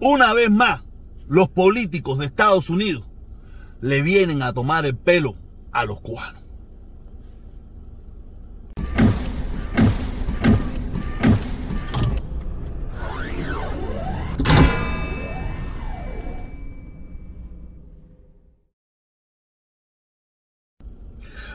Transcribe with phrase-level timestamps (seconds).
[0.00, 0.82] una vez más,
[1.26, 3.04] los políticos de Estados Unidos
[3.80, 5.36] le vienen a tomar el pelo
[5.72, 6.42] a los cubanos.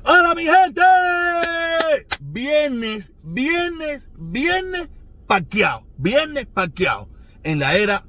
[0.06, 0.82] ¡Hola mi gente!
[2.20, 4.90] Viernes, viernes, viernes
[5.28, 5.86] paqueado.
[5.98, 7.08] Viernes paqueado.
[7.44, 8.06] En la era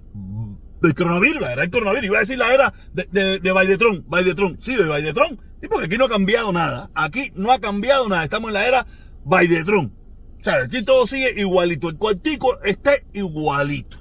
[0.86, 2.06] del coronavirus, la era del coronavirus.
[2.06, 4.04] Iba a decir la era de, de, de Baidetron.
[4.08, 4.56] Baidetron.
[4.60, 5.40] Sí, de Baidetron.
[5.60, 6.90] Sí, porque aquí no ha cambiado nada.
[6.94, 8.24] Aquí no ha cambiado nada.
[8.24, 8.86] Estamos en la era
[9.24, 9.92] Baidetron.
[10.40, 11.88] O sea, aquí todo sigue igualito.
[11.88, 13.98] El cuartico está igualito.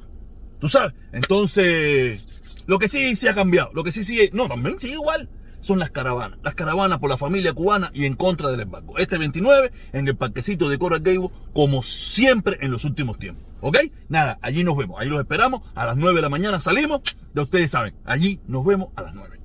[0.59, 0.93] ¿Tú sabes?
[1.11, 2.27] Entonces,
[2.65, 3.71] lo que sí sí ha cambiado.
[3.73, 4.29] Lo que sí sigue.
[4.33, 5.29] No, también sigue igual
[5.63, 6.39] son las caravanas.
[6.43, 8.97] Las caravanas por la familia cubana y en contra del embargo.
[8.97, 13.45] Este 29 en el parquecito de Coral Gable, como siempre en los últimos tiempos.
[13.61, 13.77] ¿Ok?
[14.09, 14.99] Nada, allí nos vemos.
[14.99, 15.61] Ahí los esperamos.
[15.73, 17.01] A las 9 de la mañana salimos.
[17.33, 19.39] Ya ustedes saben, allí nos vemos a las 9.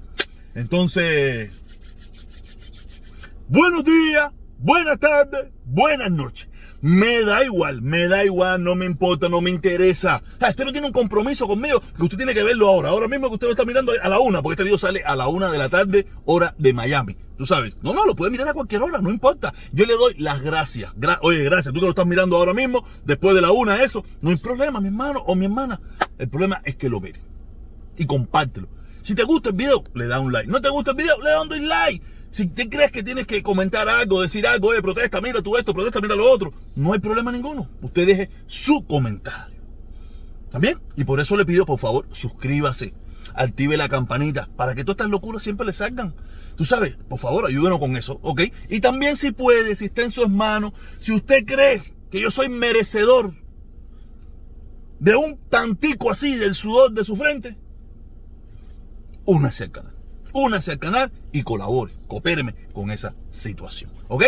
[0.55, 1.53] Entonces,
[3.48, 6.48] buenos días, buenas tardes, buenas noches.
[6.81, 10.23] Me da igual, me da igual, no me importa, no me interesa.
[10.41, 12.91] Ah, usted no tiene un compromiso conmigo, que usted tiene que verlo ahora.
[12.91, 15.17] Ahora mismo que usted lo está mirando a la una, porque este video sale a
[15.17, 17.17] la una de la tarde, hora de Miami.
[17.37, 17.77] Tú sabes.
[17.83, 19.53] No, no, lo puede mirar a cualquier hora, no importa.
[19.73, 20.93] Yo le doy las gracias.
[21.23, 24.05] Oye, gracias, tú que lo estás mirando ahora mismo, después de la una, eso.
[24.20, 25.81] No hay problema, mi hermano o mi hermana.
[26.17, 27.20] El problema es que lo mire.
[27.97, 28.69] Y compártelo.
[29.03, 30.51] Si te gusta el video, le da un like.
[30.51, 32.03] No te gusta el video, le da un dislike.
[32.31, 35.73] Si te crees que tienes que comentar algo, decir algo, de protesta, mira tú esto,
[35.73, 37.69] protesta, mira lo otro, no hay problema ninguno.
[37.81, 39.59] Usted deje su comentario.
[40.51, 40.79] ¿También?
[40.97, 42.95] Y por eso le pido, por favor, suscríbase,
[43.35, 46.15] active la campanita, para que todas estas locuras siempre le salgan.
[46.57, 48.42] Tú sabes, por favor, ayúdenos con eso, ¿ok?
[48.69, 52.48] Y también si puede, si está en sus manos, si usted cree que yo soy
[52.48, 53.35] merecedor
[54.98, 57.57] de un tantico así del sudor de su frente,
[59.25, 59.98] únase al
[60.39, 63.91] únase al canal y colabore, coopéreme con esa situación.
[64.08, 64.24] ¿Ok?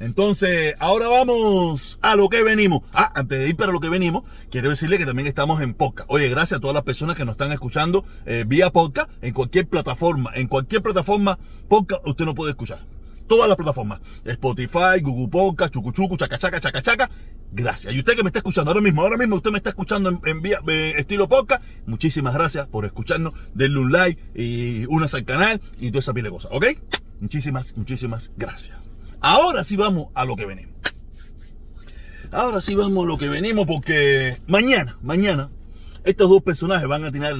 [0.00, 2.80] Entonces, ahora vamos a lo que venimos.
[2.94, 6.10] Ah, antes de ir para lo que venimos, quiero decirle que también estamos en podcast.
[6.10, 9.68] Oye, gracias a todas las personas que nos están escuchando eh, vía podcast, en cualquier
[9.68, 10.30] plataforma.
[10.34, 11.38] En cualquier plataforma
[11.68, 12.80] podcast usted no puede escuchar.
[13.26, 14.00] Todas las plataformas.
[14.24, 17.10] Spotify, Google Podcast, Chucuchucu, Chacachaca, Chacachaca
[17.52, 17.94] gracias.
[17.94, 20.42] Y usted que me está escuchando ahora mismo, ahora mismo usted me está escuchando en,
[20.42, 23.34] vía eh, estilo podcast, muchísimas gracias por escucharnos.
[23.54, 26.66] Denle un like y únase al canal y toda esa pila de cosas, ¿ok?
[27.20, 28.78] Muchísimas, muchísimas gracias.
[29.20, 30.74] Ahora sí vamos a lo que venimos.
[32.32, 35.50] Ahora sí vamos a lo que venimos porque mañana, mañana,
[36.04, 37.34] estos dos personajes van a tirar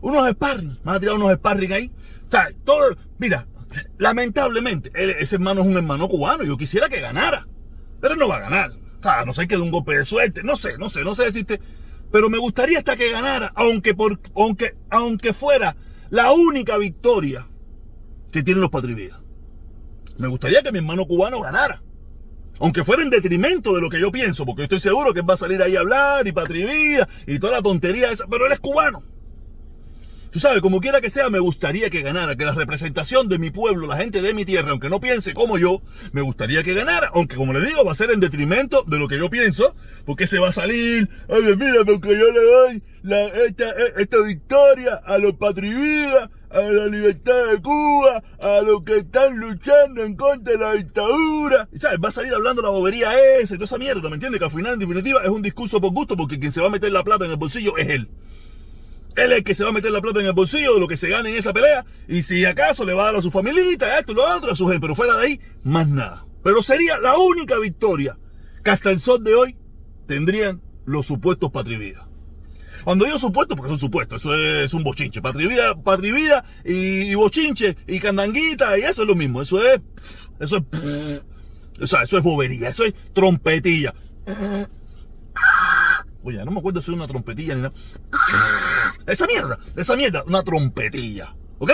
[0.00, 1.92] unos sparring, van a tirar unos sparring ahí.
[2.28, 3.46] O sea, todo, mira,
[3.98, 7.48] lamentablemente, ese hermano es un hermano cubano, yo quisiera que ganara,
[8.00, 8.83] pero no va a ganar
[9.26, 11.60] no sé que de un golpe de suerte, no sé, no sé, no sé decirte,
[12.10, 15.76] pero me gustaría hasta que ganara, aunque, por, aunque, aunque fuera
[16.10, 17.48] la única victoria
[18.30, 19.20] que tienen los patrividas.
[20.16, 21.82] Me gustaría que mi hermano cubano ganara.
[22.60, 25.34] Aunque fuera en detrimento de lo que yo pienso, porque estoy seguro que él va
[25.34, 28.60] a salir ahí a hablar y patrivida y toda la tontería esa, pero él es
[28.60, 29.02] cubano.
[30.34, 33.52] Tú sabes, como quiera que sea, me gustaría que ganara, que la representación de mi
[33.52, 35.80] pueblo, la gente de mi tierra, aunque no piense como yo,
[36.10, 39.06] me gustaría que ganara, aunque como le digo, va a ser en detrimento de lo
[39.06, 42.82] que yo pienso, porque se va a salir, ay, mira, porque yo le doy
[43.46, 50.02] esta, victoria a los patrividas, a la libertad de Cuba, a los que están luchando
[50.02, 51.68] en contra de la dictadura.
[51.72, 54.40] Y sabes, va a salir hablando la bobería esa y toda esa mierda, ¿me entiendes?
[54.40, 56.70] Que al final, en definitiva, es un discurso por gusto, porque quien se va a
[56.70, 58.08] meter la plata en el bolsillo es él.
[59.16, 60.88] Él es el que se va a meter la plata en el bolsillo de lo
[60.88, 61.84] que se gane en esa pelea.
[62.08, 64.56] Y si acaso le va a dar a su familita, esto y lo otro, a
[64.56, 64.80] su gente.
[64.80, 66.26] Pero fuera de ahí, más nada.
[66.42, 68.18] Pero sería la única victoria
[68.62, 69.56] que hasta el sol de hoy
[70.06, 72.04] tendrían los supuestos patrividas.
[72.84, 75.22] Cuando digo supuestos, porque son supuestos, eso es un bochinche.
[75.22, 79.40] Patrivida, patrivida y, y, bochinche y candanguita, y eso es lo mismo.
[79.40, 79.80] Eso es.
[80.38, 81.24] Eso es.
[81.80, 83.94] O sea, eso es bobería, eso es trompetilla.
[86.22, 87.74] Oye, no me acuerdo si es una trompetilla ni nada.
[89.06, 91.34] Esa mierda, esa mierda, una trompetilla.
[91.58, 91.72] ¿Ok?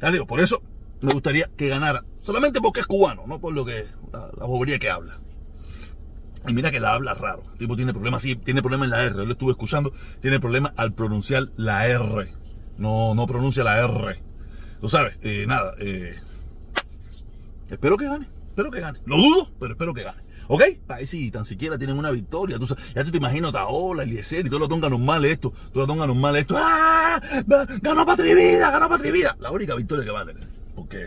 [0.00, 0.62] Ya digo, por eso
[1.00, 2.04] me gustaría que ganara.
[2.18, 3.86] Solamente porque es cubano, no por lo que.
[4.12, 5.18] la, bobería que habla.
[6.46, 7.42] Y mira que la habla raro.
[7.52, 9.16] El tipo tiene problemas, sí, tiene problemas en la R.
[9.16, 9.92] Yo lo estuve escuchando.
[10.20, 12.32] Tiene problemas al pronunciar la R.
[12.78, 14.22] No, no pronuncia la R.
[14.80, 15.74] Tú sabes, eh, nada.
[15.78, 16.14] Eh,
[17.68, 18.26] espero que gane.
[18.48, 19.00] Espero que gane.
[19.04, 20.22] Lo dudo, pero espero que gane.
[20.52, 20.64] ¿Ok?
[20.88, 22.58] Ahí sí, tan siquiera tienen una victoria.
[22.58, 25.52] Tú, ya tú te imaginas Taola, Eliezer y todo lo tonga normal esto.
[25.72, 26.56] Todo lo tonga normal esto.
[26.58, 27.20] ¡Ah!
[27.80, 28.68] ¡Ganó Patrivida!
[28.72, 29.36] ¡Ganó Patrivida!
[29.38, 30.48] La única victoria que va a tener.
[30.74, 31.06] Porque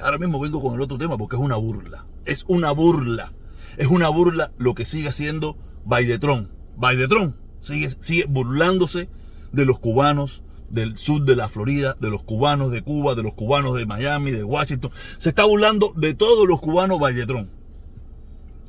[0.00, 2.06] ahora mismo vengo con el otro tema porque es una burla.
[2.24, 3.34] Es una burla.
[3.76, 6.50] Es una burla lo que sigue haciendo Baidetron.
[6.78, 7.36] Baidetron.
[7.58, 9.10] Sigue, sigue burlándose
[9.52, 13.34] de los cubanos del sur de la Florida, de los cubanos de Cuba, de los
[13.34, 14.90] cubanos de Miami, de Washington.
[15.18, 17.50] Se está burlando de todos los cubanos Valletrón.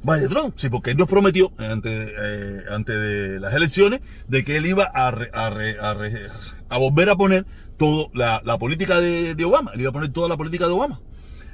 [0.07, 4.00] Valletrón, sí, porque él nos prometió antes, eh, de las elecciones
[4.30, 7.45] de que él iba a, a, volver a poner
[7.75, 9.71] toda la, política de, Obama.
[9.74, 11.01] Él iba a poner toda la política de Obama.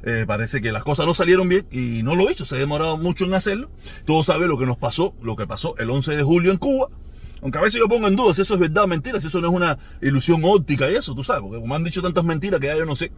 [0.03, 2.95] Eh, parece que las cosas no salieron bien y no lo hizo, se ha demorado
[2.97, 3.71] mucho en hacerlo.
[4.05, 6.89] Todos saben lo que nos pasó, lo que pasó el 11 de julio en Cuba.
[7.41, 9.41] Aunque a veces yo pongo en duda si eso es verdad o mentira, si eso
[9.41, 12.59] no es una ilusión óptica y eso, tú sabes, porque como han dicho tantas mentiras
[12.59, 13.11] que ya yo no sé.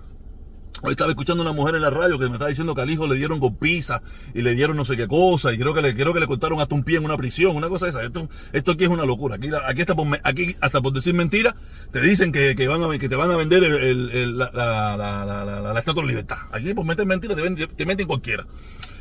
[0.86, 2.92] Hoy estaba escuchando a una mujer en la radio que me estaba diciendo que al
[2.92, 4.04] hijo le dieron con pizza
[4.36, 6.62] y le dieron no sé qué cosa y creo que le, creo que le cortaron
[6.62, 8.04] hasta un pie en una prisión, una cosa esa.
[8.04, 9.38] Esto, esto aquí es una locura.
[9.38, 11.56] Aquí, aquí, hasta, por, decir mentira
[11.92, 15.74] te dicen que, que, van a, que te van a vender el, la, la, la,
[15.74, 16.38] la, estatua de libertad.
[16.52, 18.46] Aquí por meter mentira te, te meten cualquiera.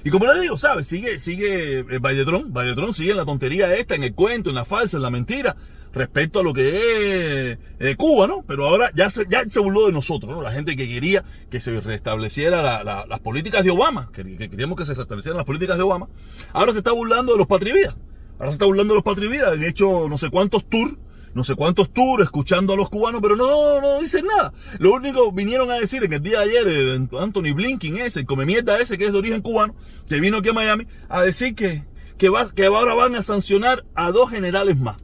[0.05, 0.87] Y como le digo, ¿sabes?
[0.87, 4.67] Sigue, sigue eh, Valletrón, Valletrón sigue en la tontería esta, en el cuento, en la
[4.67, 5.56] falsa, en la mentira
[5.95, 8.45] respecto a lo que es eh, Cuba, ¿no?
[8.47, 10.43] Pero ahora ya se, ya se burló de nosotros, ¿no?
[10.43, 14.95] La gente que quería que se restableciera las políticas de Obama, que, queríamos que se
[14.95, 16.09] restablecieran las políticas de Obama,
[16.53, 17.95] ahora se está burlando de los patrividas.
[18.39, 19.53] Ahora se está burlando de los patrividas.
[19.55, 20.95] Han hecho no sé cuántos tours
[21.35, 24.53] no sé cuántos tours escuchando a los cubanos, pero no, no dicen nada.
[24.79, 28.27] Lo único vinieron a decir en el día de ayer, eh, Anthony Blinken ese, el
[28.27, 29.75] come mierda ese que es de origen cubano,
[30.09, 31.85] que vino aquí a Miami, a decir que,
[32.19, 34.97] que, va, que ahora van a sancionar a dos generales más.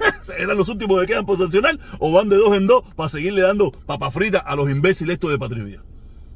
[0.38, 1.78] ¿Eran los últimos que quedan por sancionar?
[1.98, 5.30] ¿O van de dos en dos para seguirle dando papa frita a los imbéciles estos
[5.30, 5.82] de Patria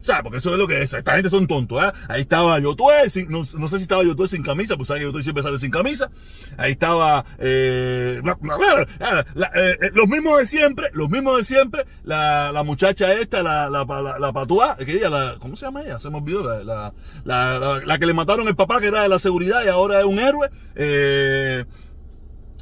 [0.00, 0.92] sea, porque eso es lo que es.
[0.92, 1.92] Esta gente son tontos, ¿eh?
[2.08, 5.22] Ahí estaba Yotué, no, no, sé si estaba Yotué sin camisa, pues sabes que Yotué
[5.22, 6.10] siempre sale sin camisa.
[6.56, 11.84] Ahí estaba, eh, eh, los mismos de siempre, los mismos de siempre.
[12.04, 15.82] La, la muchacha esta, la, la, la, la patúa, que ella, la, ¿cómo se llama
[15.82, 15.98] ella?
[15.98, 16.92] Se me olvidó, la, la,
[17.24, 20.04] la, la, que le mataron el papá, que era de la seguridad y ahora es
[20.04, 20.50] un héroe.
[20.76, 21.64] Eh,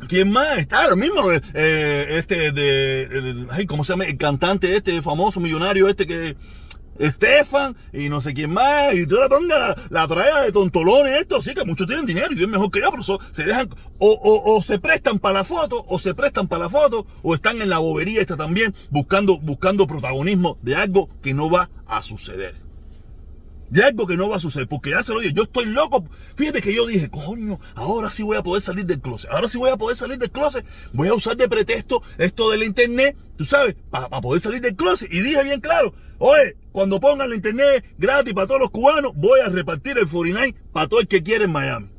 [0.08, 0.58] ¿Quién más?
[0.58, 4.04] Está lo mismo, eh, este de, ay, ¿cómo se llama?
[4.04, 6.36] El cantante este, famoso millonario este que,
[6.98, 11.42] Estefan y no sé quién más, y toda la tonga, la, trae de tontolones, esto,
[11.42, 14.78] sí, que muchos tienen dinero y bien mejor que yo, pero se dejan, o, se
[14.78, 18.20] prestan para la foto, o se prestan para la foto, o están en la bobería
[18.20, 22.65] esta también, buscando, buscando protagonismo de algo que no va a suceder
[23.70, 26.04] de algo que no va a suceder, porque ya se lo dije, yo estoy loco.
[26.34, 29.58] Fíjate que yo dije, coño, ahora sí voy a poder salir del closet, ahora sí
[29.58, 33.44] voy a poder salir del closet, voy a usar de pretexto esto del internet, tú
[33.44, 35.12] sabes, para poder salir del closet.
[35.12, 39.40] Y dije bien claro, oye, cuando pongan el internet gratis para todos los cubanos, voy
[39.40, 41.90] a repartir el 49 para todo el que quiere en Miami.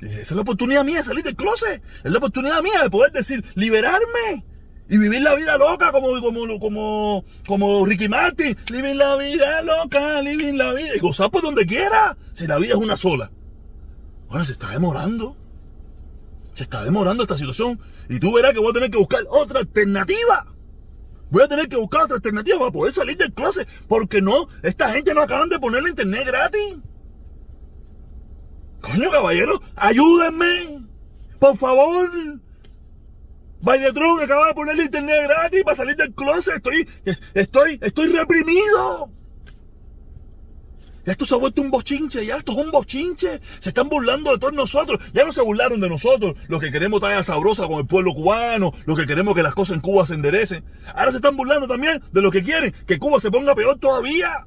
[0.00, 3.12] Esa es la oportunidad mía de salir del closet, es la oportunidad mía de poder
[3.12, 4.44] decir, liberarme
[4.90, 8.56] y vivir la vida loca como, como, como, como Ricky Martin.
[8.72, 10.96] Vivir la vida loca, vivir la vida.
[10.96, 12.16] Y gozar por donde quiera.
[12.32, 13.30] Si la vida es una sola.
[14.28, 15.36] Bueno, se está demorando.
[16.54, 17.78] Se está demorando esta situación.
[18.08, 20.44] Y tú verás que voy a tener que buscar otra alternativa.
[21.30, 23.68] Voy a tener que buscar otra alternativa para poder salir del closet.
[23.86, 26.78] Porque no, esta gente no acaban de poner la internet gratis.
[28.80, 30.84] Coño, caballero, ayúdenme.
[31.38, 32.10] Por favor.
[33.62, 36.56] Valletron acaba de poner el internet gratis para salir del closet.
[36.56, 36.88] Estoy,
[37.34, 39.10] estoy, estoy reprimido.
[41.04, 43.40] Esto se ha vuelto un bochinche, ya esto es un bochinche.
[43.58, 45.00] Se están burlando de todos nosotros.
[45.12, 48.72] Ya no se burlaron de nosotros, los que queremos traer sabrosa con el pueblo cubano,
[48.86, 50.64] los que queremos que las cosas en Cuba se enderecen.
[50.94, 54.46] Ahora se están burlando también de los que quieren que Cuba se ponga peor todavía.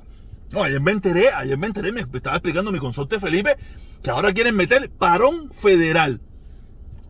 [0.52, 3.58] No, ayer me enteré, ayer me enteré, me estaba explicando mi consorte Felipe,
[4.04, 6.22] que ahora quieren meter parón federal.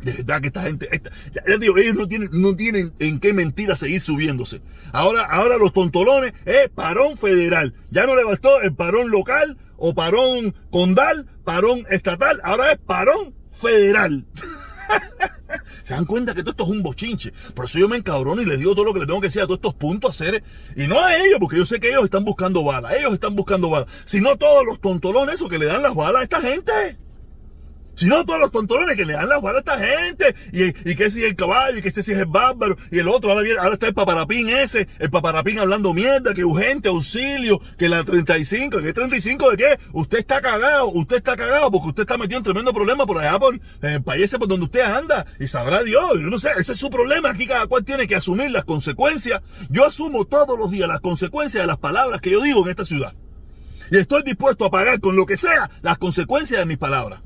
[0.04, 0.90] De verdad que esta gente,
[1.32, 4.62] ya, digo, ellos no tienen, no tienen en qué mentira seguir subiéndose.
[4.92, 7.74] Ahora, ahora los tontolones es parón federal.
[7.90, 13.34] Ya no le bastó el parón local o parón condal, parón estatal, ahora es parón
[13.52, 14.26] federal.
[15.84, 17.34] Se dan cuenta que todo esto es un bochinche.
[17.54, 19.42] Por eso yo me encabrono y les digo todo lo que les tengo que decir
[19.42, 20.44] a todos estos puntos a hacer.
[20.76, 22.94] Y no a ellos, porque yo sé que ellos están buscando balas.
[22.98, 23.90] Ellos están buscando balas.
[24.06, 26.98] Sino todos los tontolones, esos que le dan las balas a esta gente.
[27.96, 30.36] Si no, todos los tontolones que le dan la bala a esta gente.
[30.52, 32.76] Y, y que si el caballo, y que este si es el bárbaro.
[32.92, 34.88] Y el otro, ahora, viene, ahora está el paparapín ese.
[35.00, 38.82] El paparapín hablando mierda, que urgente, auxilio, que la 35.
[38.82, 39.80] ¿Qué 35 de qué?
[39.92, 43.38] Usted está cagado, usted está cagado porque usted está metido en tremendo problema por allá,
[43.38, 45.26] por el país por donde usted anda.
[45.40, 47.30] Y sabrá Dios, yo no sé, ese es su problema.
[47.30, 49.42] Aquí cada cual tiene que asumir las consecuencias.
[49.70, 52.86] Yo asumo todos los días las consecuencias de las palabras que yo digo en esta
[52.86, 53.14] ciudad.
[53.92, 57.22] Y estoy dispuesto a pagar con lo que sea las consecuencias de mis palabras.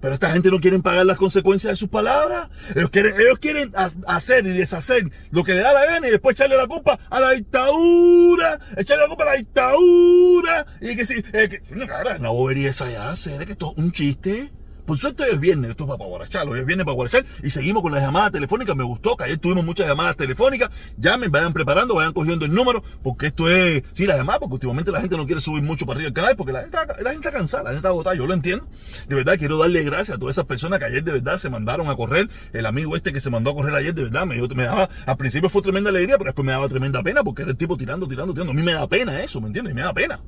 [0.00, 2.48] Pero esta gente no quiere pagar las consecuencias de sus palabras.
[2.74, 3.70] Ellos quieren, ellos quieren
[4.06, 7.20] hacer y deshacer lo que le da la gana y después echarle la culpa a
[7.20, 8.58] la dictadura.
[8.76, 10.66] Echarle la culpa a la dictadura.
[10.80, 14.50] Y que si, eh, una bobería esa ya, hacer que esto es un chiste.
[14.84, 17.50] Por suerte hoy es viernes, esto es para guarachar, hoy es viernes para guarachar y
[17.50, 18.76] seguimos con las llamadas telefónicas.
[18.76, 20.70] Me gustó que ayer tuvimos muchas llamadas telefónicas.
[20.96, 24.90] Llamen, vayan preparando, vayan cogiendo el número, porque esto es, sí, las llamadas, porque últimamente
[24.90, 27.28] la gente no quiere subir mucho para arriba el canal, porque la gente, la gente
[27.28, 28.66] está cansada, la gente está agotada, yo lo entiendo.
[29.08, 31.88] De verdad, quiero darle gracias a todas esas personas que ayer de verdad se mandaron
[31.88, 32.28] a correr.
[32.52, 35.16] El amigo este que se mandó a correr ayer, de verdad, me, me daba, al
[35.16, 38.08] principio fue tremenda alegría, pero después me daba tremenda pena, porque era el tipo tirando,
[38.08, 38.52] tirando, tirando.
[38.52, 39.74] A mí me da pena eso, ¿me entiendes?
[39.74, 40.20] Me da pena.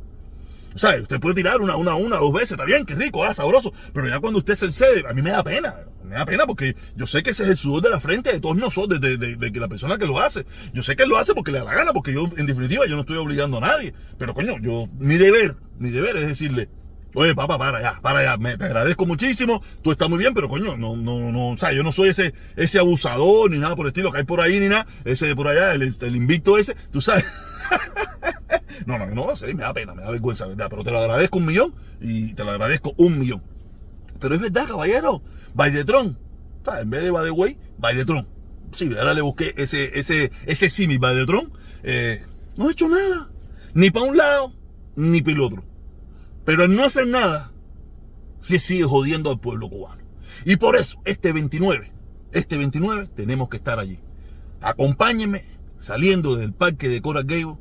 [0.74, 3.72] Sea, usted puede tirar una, una, una, dos veces, está bien, qué rico, ah, sabroso.
[3.92, 5.76] Pero ya cuando usted se excede, a mí me da pena.
[6.04, 8.40] Me da pena porque yo sé que ese es el sudor de la frente de
[8.40, 10.44] todos nosotros, de, de, de, la persona que lo hace.
[10.74, 12.86] Yo sé que él lo hace porque le da la gana, porque yo, en definitiva,
[12.86, 13.94] yo no estoy obligando a nadie.
[14.18, 16.68] Pero coño, yo, mi deber, mi deber es decirle,
[17.14, 18.36] Oye, papá, para allá, para allá.
[18.38, 19.62] Me, te agradezco muchísimo.
[19.82, 21.48] Tú estás muy bien, pero coño, no, no, no.
[21.48, 24.24] O sea, yo no soy ese, ese abusador ni nada por el estilo que hay
[24.24, 24.86] por ahí ni nada.
[25.04, 26.74] Ese de por allá, el, el invicto ese.
[26.90, 27.24] Tú sabes.
[28.86, 30.68] No, no, no, sí, me da pena, me da vergüenza, ¿verdad?
[30.70, 33.42] Pero te lo agradezco un millón y te lo agradezco un millón.
[34.20, 35.22] Pero es verdad, caballero,
[35.54, 36.18] by the Tron.
[36.80, 38.26] En vez de by the way, by the Tron.
[38.72, 41.52] Sí, ahora le busqué ese, ese, ese símil by the Tron.
[41.82, 42.24] Eh,
[42.56, 43.30] no he hecho nada.
[43.74, 44.52] Ni para un lado,
[44.96, 45.64] ni para el otro.
[46.44, 47.52] Pero al no hacer nada,
[48.38, 50.02] se sigue jodiendo al pueblo cubano.
[50.44, 51.92] Y por eso, este 29,
[52.32, 53.98] este 29, tenemos que estar allí.
[54.60, 55.44] Acompáñenme
[55.78, 57.56] saliendo del parque de Coral Gable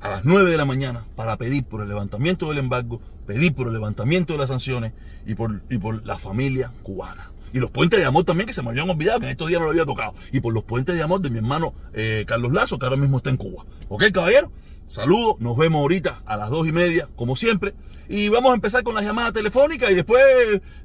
[0.00, 3.66] a las 9 de la mañana para pedir por el levantamiento del embargo, pedir por
[3.66, 4.92] el levantamiento de las sanciones
[5.26, 7.30] y por, y por la familia cubana.
[7.52, 9.58] Y los puentes de amor también, que se me habían olvidado, que en estos días
[9.58, 10.14] no lo había tocado.
[10.32, 13.18] Y por los puentes de amor de mi hermano eh, Carlos Lazo, que ahora mismo
[13.18, 13.64] está en Cuba.
[13.88, 14.52] ¿Ok, caballero?
[14.86, 17.74] Saludos, nos vemos ahorita a las dos y media, como siempre.
[18.08, 20.22] Y vamos a empezar con las llamadas telefónicas y después,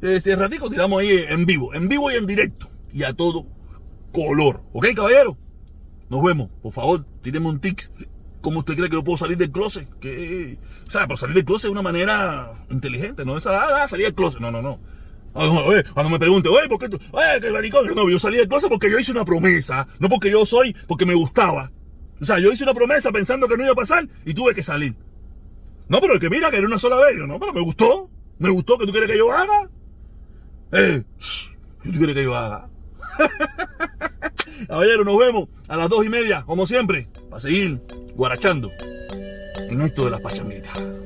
[0.02, 2.70] este ratico, tiramos ahí en vivo, en vivo y en directo.
[2.94, 3.46] Y a todo
[4.12, 4.62] color.
[4.74, 5.38] ¿Ok, caballero?
[6.10, 6.50] Nos vemos.
[6.62, 7.90] Por favor, tiremos un tic
[8.46, 9.90] ¿Cómo usted cree que yo puedo salir del closet?
[10.00, 13.88] Que, o sea, pero salir del closet de una manera inteligente, no esa, ah, ah
[13.88, 14.40] salir del closet.
[14.40, 14.80] No, no, no.
[15.34, 17.00] Oye, cuando me pregunte, oye, ¿por qué tú?
[17.12, 17.88] Oye, qué maricón.
[17.96, 21.08] No, yo salí del closet porque yo hice una promesa, no porque yo soy, porque
[21.08, 21.72] me gustaba.
[22.22, 24.62] O sea, yo hice una promesa pensando que no iba a pasar y tuve que
[24.62, 24.96] salir.
[25.88, 28.12] No, pero el que mira que era una sola vez, no, pero me gustó.
[28.38, 29.72] Me gustó que tú quieres que yo haga.
[30.72, 31.04] Eh,
[31.82, 32.70] ¿qué tú quieres que yo haga?
[34.68, 37.82] Caballero, nos vemos a las dos y media, como siempre, para seguir
[38.16, 38.72] guarachando
[39.70, 41.05] en esto de las pachanguitas.